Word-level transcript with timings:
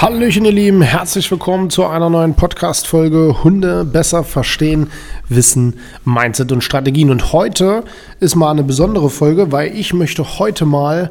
Hallöchen 0.00 0.46
ihr 0.46 0.52
Lieben, 0.52 0.80
herzlich 0.80 1.30
willkommen 1.30 1.68
zu 1.68 1.84
einer 1.84 2.08
neuen 2.08 2.32
Podcast-Folge 2.32 3.44
Hunde 3.44 3.84
besser 3.84 4.24
verstehen, 4.24 4.86
Wissen, 5.28 5.74
Mindset 6.06 6.52
und 6.52 6.64
Strategien. 6.64 7.10
Und 7.10 7.34
heute 7.34 7.84
ist 8.18 8.34
mal 8.34 8.50
eine 8.50 8.64
besondere 8.64 9.10
Folge, 9.10 9.52
weil 9.52 9.76
ich 9.76 9.92
möchte 9.92 10.38
heute 10.38 10.64
mal 10.64 11.10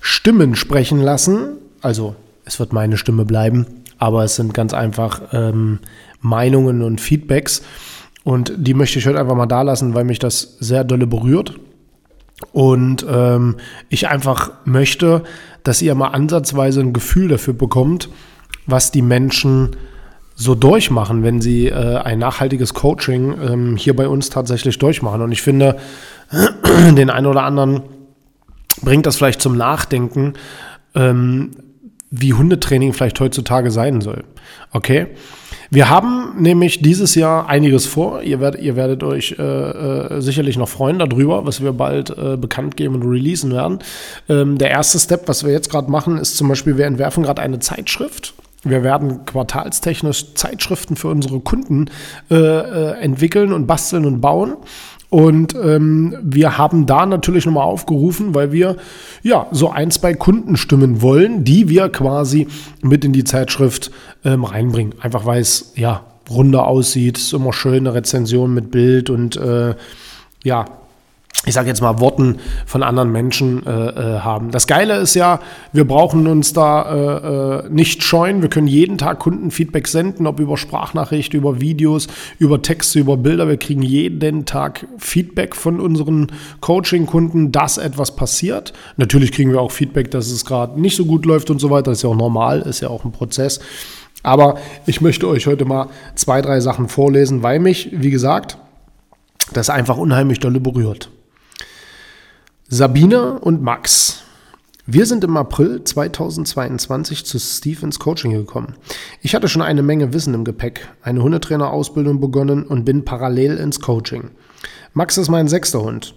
Stimmen 0.00 0.54
sprechen 0.54 1.02
lassen. 1.02 1.58
Also 1.82 2.16
es 2.46 2.58
wird 2.58 2.72
meine 2.72 2.96
Stimme 2.96 3.26
bleiben, 3.26 3.66
aber 3.98 4.24
es 4.24 4.36
sind 4.36 4.54
ganz 4.54 4.72
einfach 4.72 5.20
ähm, 5.34 5.80
Meinungen 6.22 6.80
und 6.80 7.02
Feedbacks. 7.02 7.60
Und 8.22 8.54
die 8.56 8.72
möchte 8.72 8.98
ich 8.98 9.06
heute 9.06 9.20
einfach 9.20 9.36
mal 9.36 9.44
da 9.44 9.60
lassen, 9.60 9.92
weil 9.92 10.04
mich 10.04 10.18
das 10.18 10.56
sehr 10.60 10.82
dolle 10.82 11.06
berührt. 11.06 11.60
Und 12.52 13.06
ähm, 13.08 13.56
ich 13.88 14.08
einfach 14.08 14.52
möchte, 14.64 15.22
dass 15.62 15.80
ihr 15.82 15.94
mal 15.94 16.08
ansatzweise 16.08 16.80
ein 16.80 16.92
Gefühl 16.92 17.28
dafür 17.28 17.54
bekommt, 17.54 18.08
was 18.66 18.90
die 18.90 19.02
Menschen 19.02 19.76
so 20.34 20.54
durchmachen, 20.54 21.22
wenn 21.22 21.40
sie 21.40 21.68
äh, 21.68 21.96
ein 21.98 22.18
nachhaltiges 22.18 22.74
Coaching 22.74 23.34
ähm, 23.40 23.76
hier 23.76 23.94
bei 23.94 24.08
uns 24.08 24.30
tatsächlich 24.30 24.78
durchmachen. 24.78 25.22
Und 25.22 25.32
ich 25.32 25.42
finde, 25.42 25.78
den 26.96 27.10
einen 27.10 27.26
oder 27.26 27.44
anderen 27.44 27.82
bringt 28.82 29.06
das 29.06 29.16
vielleicht 29.16 29.40
zum 29.40 29.56
Nachdenken, 29.56 30.34
ähm, 30.94 31.52
wie 32.10 32.32
Hundetraining 32.32 32.92
vielleicht 32.92 33.20
heutzutage 33.20 33.70
sein 33.70 34.00
soll. 34.00 34.24
Okay? 34.72 35.08
Wir 35.74 35.90
haben 35.90 36.40
nämlich 36.40 36.82
dieses 36.82 37.16
Jahr 37.16 37.48
einiges 37.48 37.84
vor. 37.84 38.22
Ihr 38.22 38.38
werdet, 38.38 38.62
ihr 38.62 38.76
werdet 38.76 39.02
euch 39.02 39.34
äh, 39.36 39.42
äh, 39.42 40.20
sicherlich 40.20 40.56
noch 40.56 40.68
freuen 40.68 41.00
darüber, 41.00 41.46
was 41.46 41.64
wir 41.64 41.72
bald 41.72 42.10
äh, 42.10 42.36
bekannt 42.36 42.76
geben 42.76 42.94
und 42.94 43.02
releasen 43.02 43.52
werden. 43.52 43.80
Ähm, 44.28 44.56
der 44.56 44.70
erste 44.70 45.00
Step, 45.00 45.26
was 45.26 45.42
wir 45.42 45.50
jetzt 45.50 45.70
gerade 45.70 45.90
machen, 45.90 46.16
ist 46.16 46.36
zum 46.36 46.46
Beispiel, 46.46 46.78
wir 46.78 46.86
entwerfen 46.86 47.24
gerade 47.24 47.42
eine 47.42 47.58
Zeitschrift. 47.58 48.34
Wir 48.62 48.84
werden 48.84 49.24
quartalstechnisch 49.24 50.34
Zeitschriften 50.34 50.94
für 50.94 51.08
unsere 51.08 51.40
Kunden 51.40 51.90
äh, 52.30 52.36
äh 52.36 52.92
entwickeln 53.00 53.52
und 53.52 53.66
basteln 53.66 54.06
und 54.06 54.20
bauen. 54.20 54.54
Und 55.14 55.54
ähm, 55.54 56.16
wir 56.24 56.58
haben 56.58 56.86
da 56.86 57.06
natürlich 57.06 57.46
nochmal 57.46 57.62
aufgerufen, 57.62 58.34
weil 58.34 58.50
wir 58.50 58.78
ja 59.22 59.46
so 59.52 59.70
ein, 59.70 59.92
zwei 59.92 60.12
Kunden 60.12 60.56
stimmen 60.56 61.02
wollen, 61.02 61.44
die 61.44 61.68
wir 61.68 61.88
quasi 61.88 62.48
mit 62.82 63.04
in 63.04 63.12
die 63.12 63.22
Zeitschrift 63.22 63.92
ähm, 64.24 64.42
reinbringen. 64.42 64.96
Einfach 65.00 65.24
weil 65.24 65.40
es 65.40 65.72
ja 65.76 66.02
runder 66.28 66.66
aussieht, 66.66 67.16
ist 67.18 67.32
immer 67.32 67.52
schön, 67.52 67.86
eine 67.86 67.94
Rezension 67.94 68.54
mit 68.54 68.72
Bild 68.72 69.08
und 69.08 69.36
äh, 69.36 69.76
ja, 70.42 70.64
ich 71.46 71.52
sage 71.52 71.68
jetzt 71.68 71.82
mal, 71.82 72.00
Worten 72.00 72.38
von 72.64 72.82
anderen 72.82 73.12
Menschen 73.12 73.66
äh, 73.66 73.70
äh, 73.70 74.20
haben. 74.20 74.50
Das 74.50 74.66
Geile 74.66 74.96
ist 74.96 75.14
ja, 75.14 75.40
wir 75.72 75.86
brauchen 75.86 76.26
uns 76.26 76.52
da 76.52 77.62
äh, 77.62 77.66
äh, 77.66 77.68
nicht 77.68 78.02
scheuen. 78.02 78.40
Wir 78.40 78.48
können 78.48 78.66
jeden 78.66 78.96
Tag 78.96 79.18
Kundenfeedback 79.18 79.88
senden, 79.88 80.26
ob 80.26 80.40
über 80.40 80.56
Sprachnachricht, 80.56 81.34
über 81.34 81.60
Videos, 81.60 82.08
über 82.38 82.62
Texte, 82.62 82.98
über 82.98 83.16
Bilder. 83.16 83.46
Wir 83.48 83.58
kriegen 83.58 83.82
jeden 83.82 84.46
Tag 84.46 84.86
Feedback 84.96 85.54
von 85.54 85.80
unseren 85.80 86.28
Coaching-Kunden, 86.60 87.52
dass 87.52 87.76
etwas 87.76 88.16
passiert. 88.16 88.72
Natürlich 88.96 89.32
kriegen 89.32 89.52
wir 89.52 89.60
auch 89.60 89.72
Feedback, 89.72 90.10
dass 90.10 90.30
es 90.30 90.46
gerade 90.46 90.80
nicht 90.80 90.96
so 90.96 91.04
gut 91.04 91.26
läuft 91.26 91.50
und 91.50 91.60
so 91.60 91.68
weiter. 91.68 91.90
Das 91.90 91.98
ist 91.98 92.04
ja 92.04 92.10
auch 92.10 92.16
normal, 92.16 92.60
ist 92.62 92.80
ja 92.80 92.88
auch 92.88 93.04
ein 93.04 93.12
Prozess. 93.12 93.60
Aber 94.22 94.56
ich 94.86 95.02
möchte 95.02 95.28
euch 95.28 95.46
heute 95.46 95.66
mal 95.66 95.88
zwei, 96.14 96.40
drei 96.40 96.60
Sachen 96.60 96.88
vorlesen, 96.88 97.42
weil 97.42 97.58
mich, 97.58 97.90
wie 97.92 98.10
gesagt, 98.10 98.56
das 99.52 99.68
einfach 99.68 99.98
unheimlich 99.98 100.40
dolle 100.40 100.60
berührt. 100.60 101.10
Sabine 102.68 103.38
und 103.40 103.62
Max. 103.62 104.22
Wir 104.86 105.04
sind 105.04 105.22
im 105.22 105.36
April 105.36 105.84
2022 105.84 107.26
zu 107.26 107.38
Stephens 107.38 107.98
Coaching 107.98 108.32
gekommen. 108.32 108.76
Ich 109.20 109.34
hatte 109.34 109.48
schon 109.48 109.60
eine 109.60 109.82
Menge 109.82 110.14
Wissen 110.14 110.32
im 110.32 110.44
Gepäck, 110.44 110.88
eine 111.02 111.22
Hundetrainerausbildung 111.22 112.20
begonnen 112.20 112.64
und 112.64 112.86
bin 112.86 113.04
parallel 113.04 113.58
ins 113.58 113.80
Coaching. 113.80 114.30
Max 114.94 115.18
ist 115.18 115.28
mein 115.28 115.46
sechster 115.46 115.82
Hund 115.82 116.14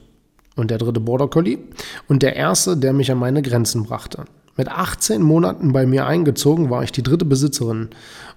und 0.56 0.72
der 0.72 0.78
dritte 0.78 1.02
Border 1.02 1.28
Collie 1.28 1.59
und 2.08 2.24
der 2.24 2.38
erste, 2.38 2.78
der 2.78 2.94
mich 2.94 3.12
an 3.12 3.19
meine 3.19 3.41
Grenzen 3.41 3.84
brachte. 3.84 4.24
Mit 4.56 4.69
18 4.69 5.22
Monaten 5.22 5.74
bei 5.74 5.85
mir 5.85 6.08
eingezogen 6.08 6.69
war 6.69 6.81
ich 6.81 6.94
die 6.94 7.03
dritte 7.03 7.25
Besitzerin. 7.25 7.90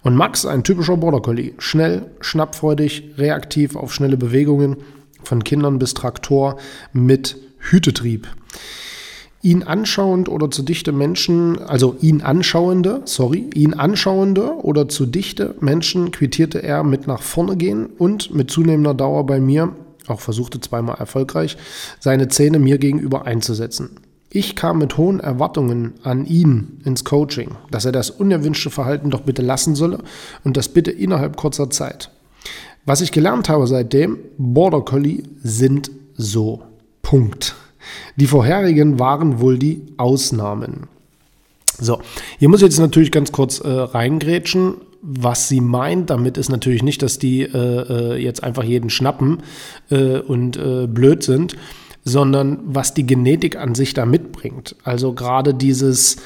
Und 0.03 0.17
Max, 0.17 0.45
ein 0.45 0.65
typischer 0.65 0.97
Border 0.97 1.21
Collie. 1.21 1.55
Schnell, 1.59 2.11
schnappfreudig, 2.21 3.15
reaktiv 3.19 3.77
auf 3.77 3.95
schnelle 3.95 4.17
Bewegungen, 4.17 4.79
von 5.23 5.45
Kindern 5.45 5.79
bis 5.79 5.95
Traktor, 5.95 6.59
mit 6.93 7.37
Hütetrieb. 7.61 8.27
Ihn 9.43 9.63
anschauend 9.63 10.29
oder 10.29 10.51
zu 10.51 10.63
dichte 10.63 10.93
Menschen, 10.93 11.59
also 11.61 11.97
ihn 12.01 12.21
anschauende, 12.21 13.01
sorry, 13.07 13.49
ihn 13.55 13.73
anschauende 13.73 14.57
oder 14.63 14.89
zu 14.89 15.07
dichte 15.07 15.55
Menschen 15.61 16.11
quittierte 16.11 16.63
er 16.63 16.85
mit 16.85 17.07
nach 17.07 17.23
vorne 17.23 17.57
gehen 17.57 17.87
und 17.87 18.35
mit 18.35 18.51
zunehmender 18.51 18.93
Dauer 18.93 19.25
bei 19.25 19.41
mir, 19.41 19.75
auch 20.09 20.21
versuchte 20.21 20.61
zweimal 20.61 20.97
erfolgreich, 20.99 21.57
seine 22.01 22.29
Zähne 22.29 22.59
mir 22.59 22.77
gegenüber 22.77 23.25
einzusetzen. 23.25 23.91
Ich 24.29 24.57
kam 24.57 24.79
mit 24.79 24.97
hohen 24.97 25.21
Erwartungen 25.21 25.95
an 26.03 26.27
ihn 26.27 26.81
ins 26.85 27.05
Coaching, 27.05 27.57
dass 27.71 27.87
er 27.87 27.93
das 27.93 28.11
unerwünschte 28.11 28.71
Verhalten 28.71 29.11
doch 29.11 29.23
bitte 29.23 29.43
lassen 29.43 29.75
solle 29.75 29.99
und 30.45 30.57
das 30.57 30.69
bitte 30.69 30.91
innerhalb 30.91 31.37
kurzer 31.37 31.71
Zeit. 31.71 32.11
Was 32.85 33.01
ich 33.01 33.11
gelernt 33.11 33.49
habe 33.49 33.67
seitdem, 33.67 34.19
Border 34.39 34.83
Collie 34.83 35.23
sind 35.43 35.91
so. 36.15 36.63
Punkt. 37.11 37.57
Die 38.15 38.29
vorherigen 38.29 39.01
waren 39.01 39.41
wohl 39.41 39.59
die 39.59 39.83
Ausnahmen. 39.97 40.87
So, 41.77 42.01
hier 42.39 42.49
muss 42.49 42.61
ich 42.61 42.67
jetzt 42.67 42.79
natürlich 42.79 43.11
ganz 43.11 43.33
kurz 43.33 43.59
äh, 43.59 43.69
reingrätschen. 43.69 44.77
Was 45.03 45.49
sie 45.49 45.61
meint 45.61 46.09
damit 46.09 46.39
ist 46.39 46.51
natürlich 46.51 46.85
nicht, 46.85 47.03
dass 47.03 47.19
die 47.19 47.43
äh, 47.43 47.57
äh, 47.57 48.23
jetzt 48.23 48.45
einfach 48.45 48.63
jeden 48.63 48.91
schnappen 48.91 49.39
äh, 49.91 50.21
und 50.21 50.57
äh, 50.57 50.87
blöd 50.87 51.25
sind, 51.25 51.57
sondern 52.05 52.61
was 52.63 52.95
die 52.95 53.09
Genetik 53.09 53.57
an 53.57 53.75
sich 53.75 53.93
da 53.93 54.07
mitbringt. 54.07 54.77
Also 54.85 55.13
gerade 55.13 55.53
dieses, 55.53 56.19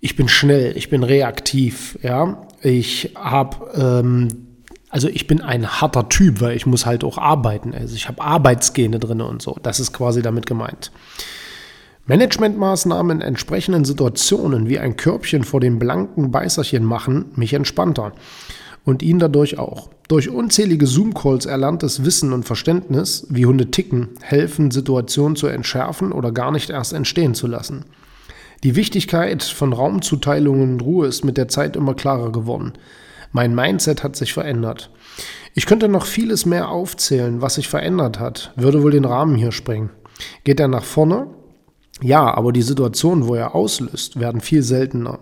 ich 0.00 0.16
bin 0.16 0.28
schnell, 0.28 0.76
ich 0.76 0.90
bin 0.90 1.02
reaktiv, 1.02 1.98
ja, 2.02 2.46
ich 2.60 3.14
habe 3.14 4.02
ähm, 4.04 4.47
also 4.90 5.08
ich 5.08 5.26
bin 5.26 5.40
ein 5.40 5.80
harter 5.80 6.08
Typ, 6.08 6.40
weil 6.40 6.56
ich 6.56 6.66
muss 6.66 6.86
halt 6.86 7.04
auch 7.04 7.18
arbeiten. 7.18 7.74
Also 7.74 7.94
ich 7.94 8.08
habe 8.08 8.22
Arbeitsgene 8.22 8.98
drin 8.98 9.20
und 9.20 9.42
so. 9.42 9.56
Das 9.62 9.80
ist 9.80 9.92
quasi 9.92 10.22
damit 10.22 10.46
gemeint. 10.46 10.90
Managementmaßnahmen 12.06 13.18
in 13.18 13.26
entsprechenden 13.26 13.84
Situationen 13.84 14.68
wie 14.68 14.78
ein 14.78 14.96
Körbchen 14.96 15.44
vor 15.44 15.60
dem 15.60 15.78
blanken 15.78 16.30
Beißerchen 16.30 16.82
machen 16.82 17.26
mich 17.36 17.52
entspannter. 17.52 18.12
Und 18.84 19.02
ihn 19.02 19.18
dadurch 19.18 19.58
auch. 19.58 19.90
Durch 20.08 20.30
unzählige 20.30 20.86
Zoom-Calls 20.86 21.44
erlerntes 21.44 22.06
Wissen 22.06 22.32
und 22.32 22.44
Verständnis, 22.44 23.26
wie 23.28 23.44
Hunde 23.44 23.70
ticken, 23.70 24.08
helfen, 24.22 24.70
Situationen 24.70 25.36
zu 25.36 25.48
entschärfen 25.48 26.12
oder 26.12 26.32
gar 26.32 26.50
nicht 26.50 26.70
erst 26.70 26.94
entstehen 26.94 27.34
zu 27.34 27.46
lassen. 27.46 27.84
Die 28.64 28.74
Wichtigkeit 28.74 29.42
von 29.42 29.74
Raumzuteilungen 29.74 30.72
und 30.72 30.80
Ruhe 30.80 31.06
ist 31.06 31.26
mit 31.26 31.36
der 31.36 31.48
Zeit 31.48 31.76
immer 31.76 31.92
klarer 31.92 32.32
geworden. 32.32 32.72
Mein 33.32 33.54
Mindset 33.54 34.02
hat 34.02 34.16
sich 34.16 34.32
verändert. 34.32 34.90
Ich 35.54 35.66
könnte 35.66 35.88
noch 35.88 36.06
vieles 36.06 36.46
mehr 36.46 36.68
aufzählen, 36.68 37.42
was 37.42 37.56
sich 37.56 37.68
verändert 37.68 38.20
hat, 38.20 38.52
würde 38.56 38.82
wohl 38.82 38.92
den 38.92 39.04
Rahmen 39.04 39.34
hier 39.34 39.52
sprengen. 39.52 39.90
Geht 40.44 40.60
er 40.60 40.68
nach 40.68 40.84
vorne? 40.84 41.28
Ja, 42.00 42.32
aber 42.32 42.52
die 42.52 42.62
Situationen, 42.62 43.26
wo 43.26 43.34
er 43.34 43.54
auslöst, 43.54 44.20
werden 44.20 44.40
viel 44.40 44.62
seltener. 44.62 45.18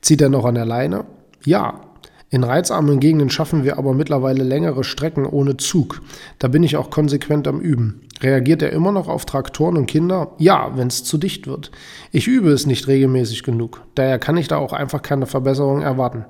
Zieht 0.00 0.22
er 0.22 0.30
noch 0.30 0.44
an 0.44 0.54
der 0.54 0.64
Leine? 0.64 1.04
Ja. 1.44 1.80
In 2.30 2.42
reizarmen 2.42 2.98
Gegenden 2.98 3.30
schaffen 3.30 3.62
wir 3.62 3.78
aber 3.78 3.94
mittlerweile 3.94 4.42
längere 4.42 4.82
Strecken 4.82 5.24
ohne 5.24 5.56
Zug. 5.56 6.00
Da 6.40 6.48
bin 6.48 6.64
ich 6.64 6.76
auch 6.76 6.90
konsequent 6.90 7.46
am 7.46 7.60
Üben. 7.60 8.08
Reagiert 8.22 8.62
er 8.62 8.72
immer 8.72 8.90
noch 8.90 9.06
auf 9.06 9.24
Traktoren 9.24 9.76
und 9.76 9.86
Kinder? 9.86 10.32
Ja, 10.38 10.72
wenn 10.74 10.88
es 10.88 11.04
zu 11.04 11.18
dicht 11.18 11.46
wird. 11.46 11.70
Ich 12.10 12.26
übe 12.26 12.50
es 12.50 12.66
nicht 12.66 12.88
regelmäßig 12.88 13.44
genug. 13.44 13.82
Daher 13.94 14.18
kann 14.18 14.36
ich 14.36 14.48
da 14.48 14.56
auch 14.56 14.72
einfach 14.72 15.02
keine 15.02 15.26
Verbesserung 15.26 15.82
erwarten. 15.82 16.24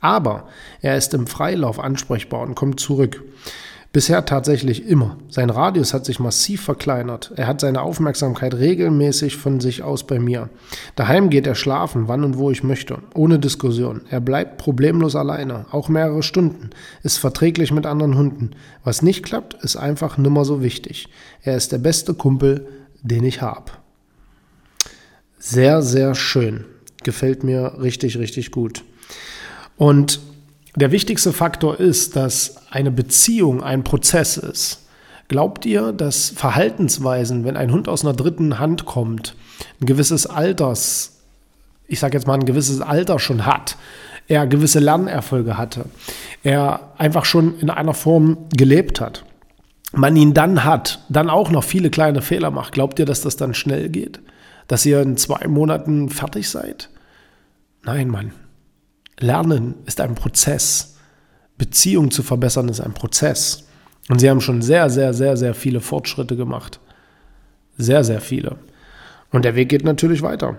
Aber 0.00 0.48
er 0.80 0.96
ist 0.96 1.14
im 1.14 1.26
Freilauf 1.26 1.80
ansprechbar 1.80 2.42
und 2.42 2.54
kommt 2.54 2.80
zurück. 2.80 3.22
Bisher 3.92 4.24
tatsächlich 4.24 4.86
immer. 4.86 5.16
Sein 5.30 5.50
Radius 5.50 5.92
hat 5.92 6.04
sich 6.04 6.20
massiv 6.20 6.62
verkleinert. 6.62 7.32
Er 7.34 7.48
hat 7.48 7.60
seine 7.60 7.82
Aufmerksamkeit 7.82 8.54
regelmäßig 8.54 9.36
von 9.36 9.58
sich 9.58 9.82
aus 9.82 10.06
bei 10.06 10.20
mir. 10.20 10.48
Daheim 10.94 11.28
geht 11.28 11.44
er 11.48 11.56
schlafen, 11.56 12.06
wann 12.06 12.22
und 12.22 12.38
wo 12.38 12.52
ich 12.52 12.62
möchte, 12.62 12.98
ohne 13.14 13.40
Diskussion. 13.40 14.02
Er 14.08 14.20
bleibt 14.20 14.58
problemlos 14.58 15.16
alleine, 15.16 15.66
auch 15.72 15.88
mehrere 15.88 16.22
Stunden, 16.22 16.70
ist 17.02 17.18
verträglich 17.18 17.72
mit 17.72 17.84
anderen 17.84 18.16
Hunden. 18.16 18.52
Was 18.84 19.02
nicht 19.02 19.24
klappt, 19.24 19.54
ist 19.64 19.74
einfach 19.74 20.18
nimmer 20.18 20.44
so 20.44 20.62
wichtig. 20.62 21.08
Er 21.42 21.56
ist 21.56 21.72
der 21.72 21.78
beste 21.78 22.14
Kumpel, 22.14 22.68
den 23.02 23.24
ich 23.24 23.42
habe. 23.42 23.72
Sehr, 25.40 25.82
sehr 25.82 26.14
schön. 26.14 26.64
Gefällt 27.02 27.42
mir 27.42 27.78
richtig, 27.80 28.18
richtig 28.18 28.52
gut. 28.52 28.84
Und 29.80 30.20
der 30.76 30.92
wichtigste 30.92 31.32
Faktor 31.32 31.80
ist, 31.80 32.14
dass 32.14 32.66
eine 32.70 32.90
Beziehung 32.90 33.62
ein 33.62 33.82
Prozess 33.82 34.36
ist. 34.36 34.86
Glaubt 35.28 35.64
ihr, 35.64 35.92
dass 35.92 36.28
Verhaltensweisen, 36.28 37.46
wenn 37.46 37.56
ein 37.56 37.72
Hund 37.72 37.88
aus 37.88 38.04
einer 38.04 38.12
dritten 38.12 38.58
Hand 38.58 38.84
kommt, 38.84 39.34
ein 39.80 39.86
gewisses 39.86 40.26
Alters, 40.26 41.22
ich 41.88 41.98
sage 41.98 42.18
jetzt 42.18 42.26
mal 42.26 42.34
ein 42.34 42.44
gewisses 42.44 42.82
Alter 42.82 43.18
schon 43.18 43.46
hat, 43.46 43.78
er 44.28 44.46
gewisse 44.46 44.80
Lernerfolge 44.80 45.56
hatte, 45.56 45.86
er 46.42 46.92
einfach 46.98 47.24
schon 47.24 47.58
in 47.58 47.70
einer 47.70 47.94
Form 47.94 48.36
gelebt 48.54 49.00
hat, 49.00 49.24
man 49.92 50.14
ihn 50.14 50.34
dann 50.34 50.62
hat, 50.62 51.06
dann 51.08 51.30
auch 51.30 51.50
noch 51.50 51.64
viele 51.64 51.88
kleine 51.88 52.20
Fehler 52.20 52.50
macht, 52.50 52.74
glaubt 52.74 52.98
ihr, 52.98 53.06
dass 53.06 53.22
das 53.22 53.38
dann 53.38 53.54
schnell 53.54 53.88
geht? 53.88 54.20
Dass 54.68 54.84
ihr 54.84 55.00
in 55.00 55.16
zwei 55.16 55.48
Monaten 55.48 56.10
fertig 56.10 56.50
seid? 56.50 56.90
Nein, 57.82 58.08
Mann. 58.08 58.32
Lernen 59.22 59.74
ist 59.86 60.00
ein 60.00 60.14
Prozess. 60.14 60.96
Beziehung 61.58 62.10
zu 62.10 62.22
verbessern 62.22 62.68
ist 62.68 62.80
ein 62.80 62.94
Prozess. 62.94 63.66
Und 64.08 64.18
sie 64.18 64.30
haben 64.30 64.40
schon 64.40 64.62
sehr, 64.62 64.90
sehr, 64.90 65.14
sehr, 65.14 65.36
sehr 65.36 65.54
viele 65.54 65.80
Fortschritte 65.80 66.36
gemacht. 66.36 66.80
Sehr, 67.76 68.02
sehr 68.02 68.20
viele. 68.20 68.56
Und 69.30 69.44
der 69.44 69.54
Weg 69.54 69.68
geht 69.68 69.84
natürlich 69.84 70.22
weiter. 70.22 70.56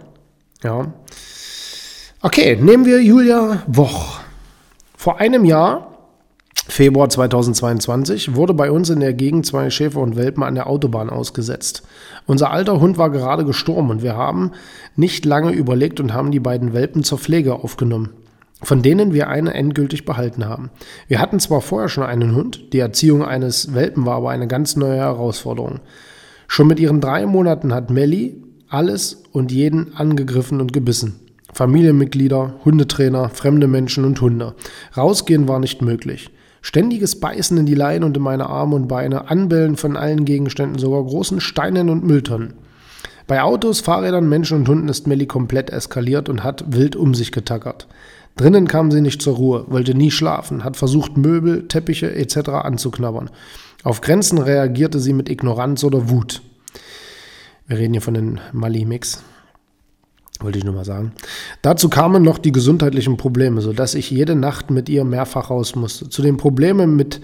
Ja. 0.63 0.93
Okay, 2.21 2.55
nehmen 2.55 2.85
wir 2.85 3.01
Julia 3.01 3.63
Woch. 3.67 4.19
Vor 4.95 5.19
einem 5.19 5.43
Jahr 5.43 5.87
Februar 6.67 7.09
2022 7.09 8.35
wurde 8.35 8.53
bei 8.53 8.71
uns 8.71 8.89
in 8.89 8.99
der 8.99 9.13
Gegend 9.13 9.45
zwei 9.45 9.69
Schäfer 9.69 9.99
und 9.99 10.15
Welpen 10.15 10.43
an 10.43 10.55
der 10.55 10.67
Autobahn 10.67 11.09
ausgesetzt. 11.09 11.83
Unser 12.27 12.51
alter 12.51 12.79
Hund 12.79 12.97
war 12.97 13.09
gerade 13.09 13.43
gestorben 13.43 13.89
und 13.89 14.03
wir 14.03 14.15
haben 14.15 14.51
nicht 14.95 15.25
lange 15.25 15.51
überlegt 15.51 15.99
und 15.99 16.13
haben 16.13 16.31
die 16.31 16.39
beiden 16.39 16.73
Welpen 16.73 17.03
zur 17.03 17.17
Pflege 17.17 17.55
aufgenommen 17.55 18.11
von 18.63 18.81
denen 18.81 19.13
wir 19.13 19.27
eine 19.27 19.53
endgültig 19.53 20.05
behalten 20.05 20.45
haben. 20.45 20.69
Wir 21.07 21.19
hatten 21.19 21.39
zwar 21.39 21.61
vorher 21.61 21.89
schon 21.89 22.03
einen 22.03 22.35
Hund, 22.35 22.73
die 22.73 22.79
Erziehung 22.79 23.23
eines 23.23 23.73
Welpen 23.73 24.05
war 24.05 24.17
aber 24.17 24.29
eine 24.29 24.47
ganz 24.47 24.75
neue 24.75 24.97
Herausforderung. 24.97 25.79
Schon 26.47 26.67
mit 26.67 26.79
ihren 26.79 27.01
drei 27.01 27.25
Monaten 27.25 27.73
hat 27.73 27.89
Melly 27.89 28.41
alles 28.69 29.23
und 29.31 29.51
jeden 29.51 29.95
angegriffen 29.95 30.61
und 30.61 30.73
gebissen. 30.73 31.19
Familienmitglieder, 31.53 32.55
Hundetrainer, 32.63 33.29
fremde 33.29 33.67
Menschen 33.67 34.05
und 34.05 34.21
Hunde. 34.21 34.55
Rausgehen 34.95 35.47
war 35.47 35.59
nicht 35.59 35.81
möglich. 35.81 36.29
Ständiges 36.61 37.19
Beißen 37.19 37.57
in 37.57 37.65
die 37.65 37.75
Leine 37.75 38.05
und 38.05 38.15
in 38.15 38.23
meine 38.23 38.47
Arme 38.47 38.75
und 38.75 38.87
Beine, 38.87 39.29
Anbellen 39.29 39.75
von 39.75 39.97
allen 39.97 40.25
Gegenständen, 40.25 40.77
sogar 40.77 41.03
großen 41.03 41.41
Steinen 41.41 41.89
und 41.89 42.05
Mülltonnen. 42.05 42.53
Bei 43.27 43.41
Autos, 43.41 43.79
Fahrrädern, 43.79 44.29
Menschen 44.29 44.57
und 44.59 44.69
Hunden 44.69 44.89
ist 44.89 45.07
Melly 45.07 45.25
komplett 45.25 45.69
eskaliert 45.69 46.29
und 46.29 46.43
hat 46.43 46.65
wild 46.73 46.95
um 46.95 47.13
sich 47.13 47.31
getackert. 47.31 47.87
Drinnen 48.35 48.67
kam 48.67 48.91
sie 48.91 49.01
nicht 49.01 49.21
zur 49.21 49.35
Ruhe, 49.35 49.65
wollte 49.67 49.93
nie 49.93 50.11
schlafen, 50.11 50.63
hat 50.63 50.77
versucht, 50.77 51.17
Möbel, 51.17 51.67
Teppiche 51.67 52.13
etc. 52.13 52.49
anzuknabbern. 52.49 53.29
Auf 53.83 54.01
Grenzen 54.01 54.37
reagierte 54.37 54.99
sie 54.99 55.13
mit 55.13 55.29
Ignoranz 55.29 55.83
oder 55.83 56.09
Wut. 56.09 56.41
Wir 57.67 57.77
reden 57.77 57.93
hier 57.93 58.01
von 58.01 58.13
den 58.13 58.39
Mali-Mix. 58.53 59.23
Wollte 60.39 60.57
ich 60.57 60.65
nur 60.65 60.73
mal 60.73 60.85
sagen. 60.85 61.13
Dazu 61.61 61.87
kamen 61.87 62.23
noch 62.23 62.37
die 62.37 62.51
gesundheitlichen 62.51 63.17
Probleme, 63.17 63.61
sodass 63.61 63.95
ich 63.95 64.09
jede 64.09 64.35
Nacht 64.35 64.71
mit 64.71 64.89
ihr 64.89 65.03
mehrfach 65.03 65.49
raus 65.49 65.75
musste. 65.75 66.09
Zu 66.09 66.21
den 66.21 66.37
Problemen 66.37 66.95
mit 66.95 67.21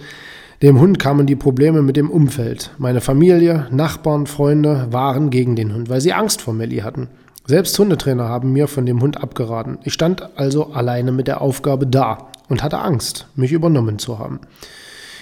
dem 0.61 0.79
Hund 0.79 0.99
kamen 0.99 1.27
die 1.27 1.35
Probleme 1.35 1.81
mit 1.81 1.97
dem 1.97 2.09
Umfeld. 2.09 2.71
Meine 2.77 3.01
Familie, 3.01 3.67
Nachbarn, 3.71 4.25
Freunde 4.25 4.87
waren 4.91 5.29
gegen 5.29 5.55
den 5.55 5.73
Hund, 5.73 5.89
weil 5.89 6.01
sie 6.01 6.13
Angst 6.13 6.41
vor 6.41 6.53
Melly 6.53 6.77
hatten. 6.77 7.09
Selbst 7.47 7.79
Hundetrainer 7.79 8.27
haben 8.27 8.51
mir 8.51 8.67
von 8.67 8.85
dem 8.85 9.01
Hund 9.01 9.23
abgeraten. 9.23 9.77
Ich 9.85 9.93
stand 9.93 10.37
also 10.37 10.73
alleine 10.73 11.13
mit 11.13 11.27
der 11.27 11.39
Aufgabe 11.39 11.87
da 11.87 12.27
und 12.49 12.61
hatte 12.61 12.79
Angst, 12.79 13.27
mich 13.35 13.53
übernommen 13.53 13.99
zu 13.99 14.19
haben. 14.19 14.41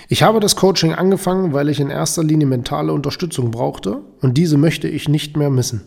Ich 0.10 0.24
habe 0.24 0.40
das 0.40 0.56
Coaching 0.56 0.96
angefangen, 0.96 1.54
weil 1.54 1.70
ich 1.70 1.80
in 1.80 1.92
erster 1.92 2.24
Linie 2.24 2.48
mentale 2.48 2.94
Unterstützung 2.94 3.52
brauchte 3.52 4.02
und 4.22 4.40
diese 4.40 4.58
möchte 4.58 4.88
ich 4.88 5.08
nicht 5.08 5.38
mehr 5.38 5.52
missen. 5.52 5.84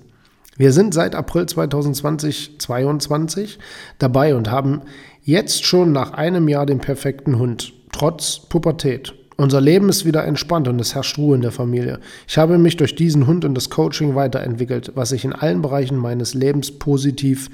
Wir 0.56 0.72
sind 0.72 0.94
seit 0.94 1.16
April 1.16 1.46
2020 1.46 2.60
22 2.60 3.58
dabei 3.98 4.36
und 4.36 4.48
haben 4.48 4.82
jetzt 5.24 5.64
schon 5.64 5.90
nach 5.90 6.12
einem 6.12 6.46
Jahr 6.46 6.66
den 6.66 6.78
perfekten 6.78 7.40
Hund, 7.40 7.72
trotz 7.90 8.38
Pubertät. 8.48 9.17
Unser 9.40 9.60
Leben 9.60 9.88
ist 9.88 10.04
wieder 10.04 10.24
entspannt 10.24 10.66
und 10.66 10.80
es 10.80 10.96
herrscht 10.96 11.16
Ruhe 11.16 11.36
in 11.36 11.42
der 11.42 11.52
Familie. 11.52 12.00
Ich 12.26 12.38
habe 12.38 12.58
mich 12.58 12.76
durch 12.76 12.96
diesen 12.96 13.28
Hund 13.28 13.44
und 13.44 13.54
das 13.54 13.70
Coaching 13.70 14.16
weiterentwickelt, 14.16 14.90
was 14.96 15.10
sich 15.10 15.24
in 15.24 15.32
allen 15.32 15.62
Bereichen 15.62 15.96
meines 15.96 16.34
Lebens 16.34 16.76
positiv 16.76 17.48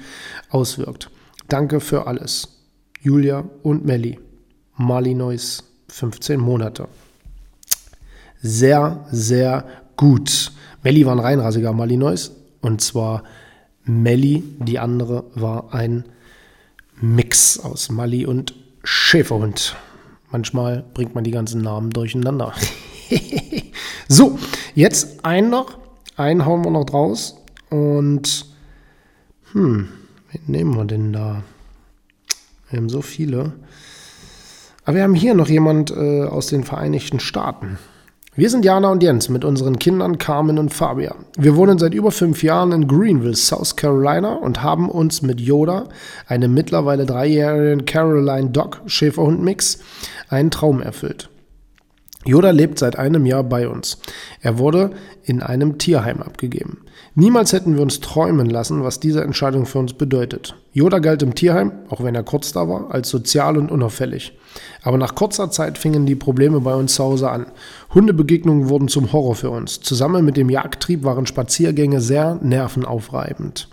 auswirkt. 0.49 1.11
Danke 1.47 1.79
für 1.79 2.07
alles. 2.07 2.47
Julia 3.01 3.45
und 3.61 3.85
Melli. 3.85 4.19
Malinois, 4.77 5.63
15 5.89 6.39
Monate. 6.39 6.87
Sehr, 8.41 9.05
sehr 9.11 9.65
gut. 9.95 10.53
Melli 10.81 11.05
war 11.05 11.13
ein 11.13 11.19
reinrassiger 11.19 11.71
Malinois 11.71 12.31
und 12.61 12.81
zwar 12.81 13.21
Melli, 13.83 14.43
die 14.57 14.79
andere 14.79 15.25
war 15.35 15.71
ein 15.71 16.05
Mix 16.99 17.59
aus 17.59 17.91
Mali 17.91 18.25
und 18.25 18.55
Schäferhund. 18.83 19.75
Manchmal 20.35 20.83
bringt 20.93 21.15
man 21.15 21.23
die 21.23 21.31
ganzen 21.31 21.61
Namen 21.61 21.91
durcheinander. 21.91 22.51
so, 24.09 24.37
jetzt 24.73 25.23
einen 25.23 25.49
noch. 25.49 25.77
Einen 26.17 26.45
hauen 26.45 26.61
wir 26.65 26.71
noch 26.71 26.83
draus. 26.83 27.37
Und, 27.69 28.45
hm, 29.53 29.87
wen 30.33 30.41
nehmen 30.45 30.75
wir 30.75 30.83
denn 30.83 31.13
da? 31.13 31.41
Wir 32.69 32.79
haben 32.79 32.89
so 32.89 33.01
viele. 33.01 33.53
Aber 34.83 34.97
wir 34.97 35.03
haben 35.03 35.15
hier 35.15 35.35
noch 35.35 35.47
jemand 35.47 35.91
äh, 35.91 36.23
aus 36.25 36.47
den 36.47 36.65
Vereinigten 36.65 37.21
Staaten. 37.21 37.79
Wir 38.37 38.49
sind 38.49 38.65
Jana 38.65 38.91
und 38.91 39.01
Jens 39.01 39.29
mit 39.29 39.45
unseren 39.45 39.79
Kindern 39.79 40.17
Carmen 40.17 40.59
und 40.59 40.73
Fabia. 40.73 41.15
Wir 41.37 41.55
wohnen 41.55 41.79
seit 41.79 41.93
über 41.93 42.11
fünf 42.11 42.43
Jahren 42.43 42.73
in 42.73 42.85
Greenville, 42.85 43.33
South 43.33 43.77
Carolina 43.77 44.33
und 44.33 44.61
haben 44.61 44.89
uns 44.89 45.21
mit 45.21 45.39
Yoda, 45.39 45.87
einem 46.27 46.53
mittlerweile 46.53 47.05
dreijährigen 47.05 47.85
Caroline 47.85 48.49
Dog 48.49 48.81
Schäferhund 48.87 49.41
Mix, 49.41 49.79
einen 50.27 50.51
Traum 50.51 50.81
erfüllt. 50.81 51.29
Yoda 52.27 52.49
lebt 52.49 52.79
seit 52.79 52.97
einem 52.97 53.25
Jahr 53.25 53.43
bei 53.43 53.67
uns. 53.67 53.99
Er 54.41 54.57
wurde 54.57 54.91
in 55.23 55.43
einem 55.43 55.77
Tierheim 55.77 56.21
abgegeben. 56.21 56.79
Niemals 57.13 57.53
hätten 57.53 57.75
wir 57.75 57.81
uns 57.81 58.01
träumen 58.01 58.49
lassen, 58.49 58.83
was 58.83 58.99
diese 58.99 59.23
Entscheidung 59.23 59.65
für 59.65 59.79
uns 59.79 59.93
bedeutet. 59.93 60.55
Yoda 60.73 60.99
galt 60.99 61.23
im 61.23 61.35
Tierheim, 61.35 61.71
auch 61.89 62.03
wenn 62.03 62.15
er 62.15 62.23
kurz 62.23 62.51
da 62.51 62.67
war, 62.67 62.91
als 62.91 63.09
sozial 63.09 63.57
und 63.57 63.71
unauffällig. 63.71 64.33
Aber 64.83 64.97
nach 64.97 65.15
kurzer 65.15 65.49
Zeit 65.51 65.77
fingen 65.77 66.05
die 66.05 66.15
Probleme 66.15 66.59
bei 66.59 66.73
uns 66.73 66.95
zu 66.95 67.03
Hause 67.03 67.29
an. 67.29 67.45
Hundebegegnungen 67.93 68.69
wurden 68.69 68.87
zum 68.87 69.13
Horror 69.13 69.35
für 69.35 69.49
uns. 69.49 69.79
Zusammen 69.79 70.25
mit 70.25 70.35
dem 70.35 70.49
Jagdtrieb 70.49 71.03
waren 71.03 71.27
Spaziergänge 71.27 72.01
sehr 72.01 72.39
nervenaufreibend. 72.41 73.69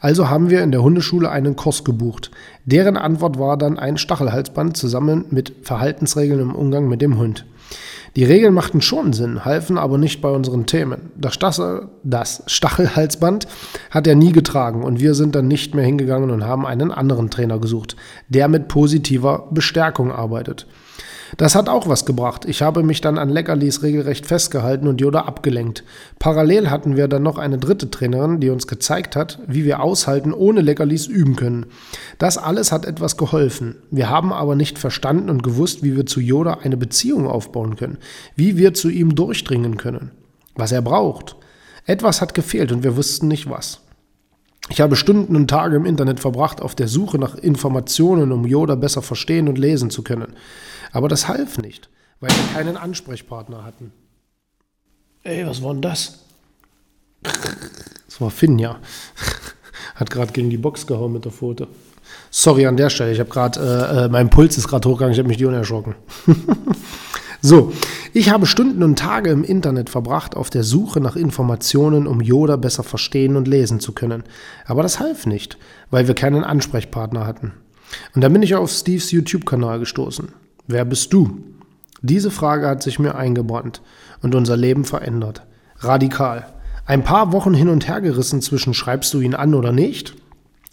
Also 0.00 0.30
haben 0.30 0.48
wir 0.48 0.62
in 0.62 0.72
der 0.72 0.82
Hundeschule 0.82 1.30
einen 1.30 1.56
Kurs 1.56 1.84
gebucht. 1.84 2.30
Deren 2.64 2.96
Antwort 2.96 3.38
war 3.38 3.56
dann 3.56 3.78
ein 3.78 3.98
Stachelhalsband 3.98 4.76
zusammen 4.76 5.26
mit 5.30 5.52
Verhaltensregeln 5.62 6.40
im 6.40 6.54
Umgang 6.54 6.88
mit 6.88 7.02
dem 7.02 7.18
Hund. 7.18 7.44
Die 8.16 8.24
Regeln 8.24 8.54
machten 8.54 8.80
schon 8.80 9.12
Sinn, 9.12 9.44
halfen 9.44 9.78
aber 9.78 9.96
nicht 9.96 10.20
bei 10.20 10.30
unseren 10.30 10.66
Themen. 10.66 11.10
Das, 11.16 11.34
Stassel, 11.34 11.88
das 12.02 12.42
Stachelhalsband 12.46 13.46
hat 13.90 14.06
er 14.06 14.16
nie 14.16 14.32
getragen 14.32 14.82
und 14.82 15.00
wir 15.00 15.14
sind 15.14 15.34
dann 15.34 15.46
nicht 15.46 15.74
mehr 15.74 15.84
hingegangen 15.84 16.30
und 16.30 16.44
haben 16.44 16.66
einen 16.66 16.90
anderen 16.90 17.30
Trainer 17.30 17.58
gesucht, 17.58 17.96
der 18.28 18.48
mit 18.48 18.66
positiver 18.66 19.48
Bestärkung 19.52 20.10
arbeitet. 20.10 20.66
Das 21.36 21.54
hat 21.54 21.68
auch 21.68 21.88
was 21.88 22.04
gebracht. 22.04 22.44
Ich 22.44 22.62
habe 22.62 22.82
mich 22.82 23.00
dann 23.00 23.18
an 23.18 23.28
Leckerlis 23.28 23.82
regelrecht 23.82 24.26
festgehalten 24.26 24.88
und 24.88 25.00
Yoda 25.00 25.22
abgelenkt. 25.22 25.84
Parallel 26.18 26.70
hatten 26.70 26.96
wir 26.96 27.08
dann 27.08 27.22
noch 27.22 27.38
eine 27.38 27.58
dritte 27.58 27.90
Trainerin, 27.90 28.40
die 28.40 28.50
uns 28.50 28.66
gezeigt 28.66 29.16
hat, 29.16 29.38
wie 29.46 29.64
wir 29.64 29.80
aushalten 29.80 30.32
ohne 30.32 30.60
Leckerlis 30.60 31.06
üben 31.06 31.36
können. 31.36 31.66
Das 32.18 32.38
alles 32.38 32.72
hat 32.72 32.84
etwas 32.84 33.16
geholfen. 33.16 33.76
Wir 33.90 34.10
haben 34.10 34.32
aber 34.32 34.56
nicht 34.56 34.78
verstanden 34.78 35.30
und 35.30 35.42
gewusst, 35.42 35.82
wie 35.82 35.96
wir 35.96 36.06
zu 36.06 36.20
Yoda 36.20 36.58
eine 36.62 36.76
Beziehung 36.76 37.26
aufbauen 37.26 37.76
können, 37.76 37.98
wie 38.36 38.56
wir 38.56 38.74
zu 38.74 38.88
ihm 38.88 39.14
durchdringen 39.14 39.76
können, 39.76 40.10
was 40.54 40.72
er 40.72 40.82
braucht. 40.82 41.36
Etwas 41.86 42.20
hat 42.20 42.34
gefehlt 42.34 42.72
und 42.72 42.82
wir 42.84 42.96
wussten 42.96 43.28
nicht 43.28 43.48
was. 43.48 43.80
Ich 44.70 44.80
habe 44.80 44.94
Stunden 44.94 45.34
und 45.34 45.48
Tage 45.48 45.76
im 45.76 45.84
Internet 45.84 46.20
verbracht 46.20 46.62
auf 46.62 46.76
der 46.76 46.86
Suche 46.86 47.18
nach 47.18 47.34
Informationen, 47.34 48.30
um 48.30 48.46
Yoda 48.46 48.76
besser 48.76 49.02
verstehen 49.02 49.48
und 49.48 49.58
lesen 49.58 49.90
zu 49.90 50.02
können. 50.02 50.34
Aber 50.92 51.08
das 51.08 51.26
half 51.26 51.58
nicht, 51.58 51.90
weil 52.20 52.30
wir 52.30 52.54
keinen 52.54 52.76
Ansprechpartner 52.76 53.64
hatten. 53.64 53.92
Ey, 55.24 55.44
was 55.46 55.62
war 55.62 55.72
denn 55.72 55.82
das? 55.82 56.20
Das 57.22 58.20
war 58.20 58.30
Finn, 58.30 58.58
ja. 58.58 58.78
Hat 59.96 60.08
gerade 60.08 60.32
gegen 60.32 60.50
die 60.50 60.56
Box 60.56 60.86
gehauen 60.86 61.12
mit 61.12 61.24
der 61.24 61.32
Pfote. 61.32 61.66
Sorry 62.30 62.66
an 62.66 62.76
der 62.76 62.90
Stelle, 62.90 63.12
ich 63.12 63.20
habe 63.20 63.28
gerade, 63.28 63.60
äh, 63.60 64.04
äh, 64.04 64.08
mein 64.08 64.30
Puls 64.30 64.56
ist 64.56 64.68
gerade 64.68 64.88
hochgegangen, 64.88 65.12
ich 65.12 65.18
habe 65.18 65.28
mich 65.28 65.36
die 65.36 65.46
unerschrocken. 65.46 65.96
so, 67.40 67.72
ich 68.12 68.30
habe 68.30 68.46
Stunden 68.46 68.82
und 68.82 68.98
Tage 68.98 69.30
im 69.30 69.44
Internet 69.44 69.90
verbracht 69.90 70.36
auf 70.36 70.50
der 70.50 70.64
Suche 70.64 71.00
nach 71.00 71.16
Informationen, 71.16 72.06
um 72.06 72.20
Yoda 72.20 72.56
besser 72.56 72.82
verstehen 72.82 73.36
und 73.36 73.46
lesen 73.46 73.78
zu 73.78 73.92
können. 73.92 74.24
Aber 74.66 74.82
das 74.82 74.98
half 74.98 75.26
nicht, 75.26 75.58
weil 75.90 76.08
wir 76.08 76.14
keinen 76.14 76.42
Ansprechpartner 76.42 77.26
hatten. 77.26 77.52
Und 78.14 78.22
dann 78.22 78.32
bin 78.32 78.42
ich 78.42 78.54
auf 78.54 78.70
Steves 78.70 79.10
YouTube-Kanal 79.10 79.78
gestoßen. 79.78 80.28
Wer 80.66 80.84
bist 80.84 81.12
du? 81.12 81.38
Diese 82.02 82.30
Frage 82.30 82.66
hat 82.66 82.82
sich 82.82 82.98
mir 82.98 83.14
eingebrannt 83.14 83.82
und 84.22 84.34
unser 84.34 84.56
Leben 84.56 84.84
verändert. 84.84 85.42
Radikal. 85.78 86.46
Ein 86.86 87.04
paar 87.04 87.32
Wochen 87.32 87.54
hin 87.54 87.68
und 87.68 87.86
her 87.86 88.00
gerissen 88.00 88.42
zwischen 88.42 88.74
schreibst 88.74 89.14
du 89.14 89.20
ihn 89.20 89.34
an 89.34 89.54
oder 89.54 89.72
nicht? 89.72 90.14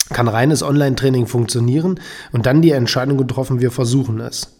Kann 0.09 0.27
reines 0.27 0.63
Online-Training 0.63 1.27
funktionieren? 1.27 1.99
Und 2.31 2.45
dann 2.45 2.61
die 2.61 2.71
Entscheidung 2.71 3.17
getroffen, 3.17 3.59
wir 3.59 3.71
versuchen 3.71 4.19
es. 4.21 4.56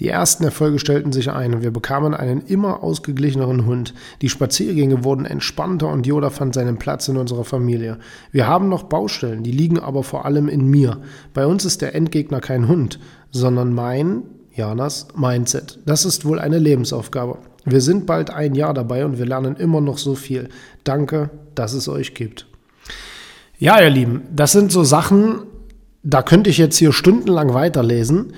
Die 0.00 0.08
ersten 0.08 0.44
Erfolge 0.44 0.78
stellten 0.78 1.12
sich 1.12 1.30
ein 1.30 1.54
und 1.54 1.62
wir 1.62 1.70
bekamen 1.70 2.14
einen 2.14 2.40
immer 2.40 2.82
ausgeglicheneren 2.82 3.66
Hund. 3.66 3.94
Die 4.20 4.28
Spaziergänge 4.28 5.04
wurden 5.04 5.24
entspannter 5.24 5.88
und 5.88 6.06
Yoda 6.06 6.30
fand 6.30 6.54
seinen 6.54 6.78
Platz 6.78 7.08
in 7.08 7.16
unserer 7.16 7.44
Familie. 7.44 7.98
Wir 8.30 8.46
haben 8.46 8.68
noch 8.68 8.84
Baustellen, 8.84 9.42
die 9.42 9.52
liegen 9.52 9.78
aber 9.78 10.02
vor 10.02 10.24
allem 10.24 10.48
in 10.48 10.66
mir. 10.66 10.98
Bei 11.34 11.46
uns 11.46 11.64
ist 11.64 11.82
der 11.82 11.94
Endgegner 11.94 12.40
kein 12.40 12.68
Hund, 12.68 12.98
sondern 13.30 13.72
mein, 13.72 14.22
Janas, 14.54 15.08
Mindset. 15.16 15.78
Das 15.86 16.04
ist 16.04 16.24
wohl 16.24 16.38
eine 16.38 16.58
Lebensaufgabe. 16.58 17.38
Wir 17.64 17.80
sind 17.80 18.06
bald 18.06 18.30
ein 18.30 18.54
Jahr 18.54 18.74
dabei 18.74 19.04
und 19.04 19.18
wir 19.18 19.26
lernen 19.26 19.56
immer 19.56 19.80
noch 19.80 19.98
so 19.98 20.14
viel. 20.14 20.48
Danke, 20.84 21.30
dass 21.54 21.72
es 21.72 21.88
euch 21.88 22.14
gibt. 22.14 22.46
Ja, 23.58 23.80
ihr 23.80 23.90
Lieben, 23.90 24.22
das 24.34 24.52
sind 24.52 24.72
so 24.72 24.82
Sachen, 24.82 25.44
da 26.02 26.22
könnte 26.22 26.50
ich 26.50 26.58
jetzt 26.58 26.76
hier 26.76 26.92
stundenlang 26.92 27.54
weiterlesen, 27.54 28.32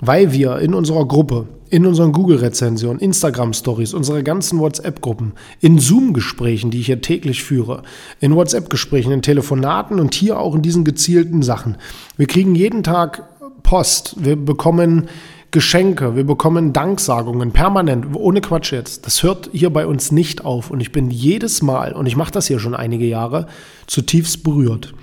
weil 0.00 0.32
wir 0.32 0.58
in 0.58 0.74
unserer 0.74 1.06
Gruppe, 1.06 1.46
in 1.68 1.86
unseren 1.86 2.12
Google-Rezensionen, 2.12 2.98
Instagram-Stories, 2.98 3.94
unsere 3.94 4.22
ganzen 4.22 4.58
WhatsApp-Gruppen, 4.58 5.32
in 5.60 5.78
Zoom-Gesprächen, 5.78 6.70
die 6.70 6.80
ich 6.80 6.86
hier 6.86 7.00
täglich 7.00 7.42
führe, 7.44 7.82
in 8.18 8.34
WhatsApp-Gesprächen, 8.34 9.12
in 9.12 9.22
Telefonaten 9.22 10.00
und 10.00 10.14
hier 10.14 10.38
auch 10.38 10.54
in 10.54 10.62
diesen 10.62 10.84
gezielten 10.84 11.42
Sachen. 11.42 11.76
Wir 12.16 12.26
kriegen 12.26 12.54
jeden 12.54 12.82
Tag 12.82 13.28
Post, 13.62 14.16
wir 14.18 14.36
bekommen 14.36 15.08
Geschenke, 15.52 16.14
wir 16.14 16.24
bekommen 16.24 16.72
Danksagungen 16.72 17.52
permanent, 17.52 18.14
ohne 18.14 18.40
Quatsch 18.40 18.72
jetzt. 18.72 19.06
Das 19.06 19.22
hört 19.22 19.50
hier 19.52 19.70
bei 19.70 19.86
uns 19.86 20.12
nicht 20.12 20.44
auf 20.44 20.70
und 20.70 20.80
ich 20.80 20.92
bin 20.92 21.10
jedes 21.10 21.60
Mal, 21.60 21.92
und 21.92 22.06
ich 22.06 22.16
mache 22.16 22.32
das 22.32 22.46
hier 22.46 22.60
schon 22.60 22.74
einige 22.74 23.06
Jahre, 23.06 23.46
zutiefst 23.86 24.44
berührt. 24.44 24.94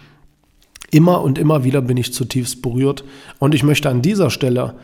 Immer 0.91 1.21
und 1.21 1.37
immer 1.37 1.63
wieder 1.63 1.81
bin 1.81 1.97
ich 1.97 2.13
zutiefst 2.13 2.61
berührt 2.61 3.03
und 3.39 3.53
ich 3.53 3.63
möchte 3.63 3.89
an 3.89 4.01
dieser 4.01 4.29
Stelle 4.29 4.75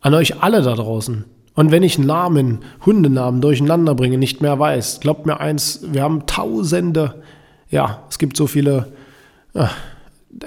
an 0.00 0.14
euch 0.14 0.42
alle 0.42 0.62
da 0.62 0.74
draußen 0.74 1.24
und 1.56 1.70
wenn 1.70 1.82
ich 1.82 1.98
Namen, 1.98 2.58
Hundenamen 2.84 3.40
durcheinander 3.40 3.94
bringe, 3.94 4.18
nicht 4.18 4.42
mehr 4.42 4.58
weiß, 4.58 5.00
glaubt 5.00 5.24
mir 5.24 5.40
eins, 5.40 5.80
wir 5.90 6.02
haben 6.02 6.26
tausende, 6.26 7.22
ja, 7.70 8.04
es 8.10 8.18
gibt 8.18 8.36
so 8.36 8.46
viele, 8.46 8.92
äh, 9.54 9.64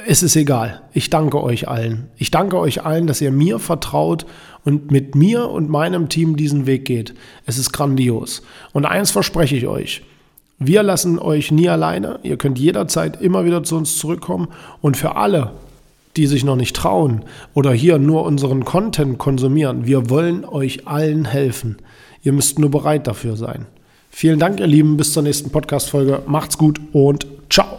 es 0.05 0.21
ist 0.21 0.35
egal. 0.35 0.83
Ich 0.93 1.09
danke 1.09 1.41
euch 1.41 1.67
allen. 1.67 2.11
Ich 2.15 2.29
danke 2.29 2.59
euch 2.59 2.85
allen, 2.85 3.07
dass 3.07 3.21
ihr 3.21 3.31
mir 3.31 3.57
vertraut 3.57 4.27
und 4.63 4.91
mit 4.91 5.15
mir 5.15 5.49
und 5.49 5.67
meinem 5.67 6.09
Team 6.09 6.37
diesen 6.37 6.67
Weg 6.67 6.85
geht. 6.85 7.15
Es 7.47 7.57
ist 7.57 7.71
grandios. 7.71 8.43
Und 8.71 8.85
eins 8.85 9.09
verspreche 9.09 9.55
ich 9.55 9.65
euch. 9.65 10.03
Wir 10.59 10.83
lassen 10.83 11.19
euch 11.19 11.51
nie 11.51 11.69
alleine. 11.69 12.19
Ihr 12.23 12.37
könnt 12.37 12.59
jederzeit 12.59 13.21
immer 13.21 13.45
wieder 13.45 13.63
zu 13.63 13.77
uns 13.77 13.97
zurückkommen. 13.97 14.49
Und 14.81 14.97
für 14.97 15.15
alle, 15.15 15.51
die 16.17 16.27
sich 16.27 16.43
noch 16.43 16.57
nicht 16.57 16.75
trauen 16.75 17.23
oder 17.53 17.71
hier 17.71 17.97
nur 17.97 18.25
unseren 18.25 18.65
Content 18.65 19.17
konsumieren, 19.17 19.87
wir 19.87 20.09
wollen 20.09 20.43
euch 20.43 20.85
allen 20.85 21.23
helfen. 21.25 21.77
Ihr 22.23 22.33
müsst 22.33 22.59
nur 22.59 22.69
bereit 22.69 23.07
dafür 23.07 23.37
sein. 23.37 23.65
Vielen 24.09 24.39
Dank, 24.39 24.59
ihr 24.59 24.67
Lieben. 24.67 24.97
Bis 24.97 25.13
zur 25.13 25.23
nächsten 25.23 25.49
Podcast-Folge. 25.49 26.23
Macht's 26.27 26.57
gut 26.57 26.81
und 26.91 27.25
ciao. 27.49 27.78